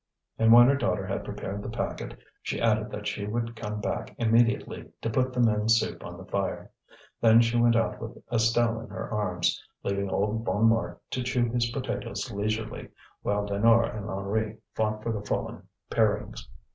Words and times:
And 0.39 0.51
when 0.51 0.65
her 0.65 0.75
daughter 0.75 1.05
had 1.05 1.23
prepared 1.23 1.61
the 1.61 1.69
packet 1.69 2.17
she 2.41 2.59
added 2.59 2.89
that 2.89 3.05
she 3.05 3.27
would 3.27 3.55
come 3.55 3.79
back 3.79 4.15
immediately 4.17 4.89
to 5.03 5.11
put 5.11 5.31
the 5.31 5.39
men's 5.39 5.79
soup 5.79 6.03
on 6.03 6.17
the 6.17 6.25
fire. 6.25 6.71
Then 7.21 7.39
she 7.39 7.55
went 7.55 7.75
out 7.75 8.01
with 8.01 8.17
Estelle 8.33 8.79
in 8.81 8.87
her 8.89 9.11
arms, 9.11 9.63
leaving 9.83 10.09
old 10.09 10.43
Bonnemort 10.43 10.97
to 11.11 11.21
chew 11.21 11.51
his 11.51 11.69
potatoes 11.69 12.31
leisurely, 12.31 12.89
while 13.21 13.47
Lénore 13.47 13.95
and 13.95 14.09
Henri 14.09 14.57
fought 14.73 15.03
for 15.03 15.11
the 15.11 15.21
fallen 15.21 15.67
parings. 15.91 16.47